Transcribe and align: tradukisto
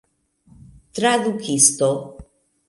tradukisto 0.95 1.89